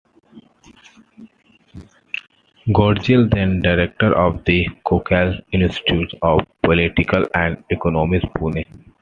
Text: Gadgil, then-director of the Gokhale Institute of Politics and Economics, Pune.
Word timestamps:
Gadgil, 2.73 3.29
then-director 3.31 4.11
of 4.17 4.43
the 4.45 4.67
Gokhale 4.83 5.39
Institute 5.51 6.11
of 6.23 6.39
Politics 6.63 7.13
and 7.35 7.63
Economics, 7.69 8.25
Pune. 8.35 8.65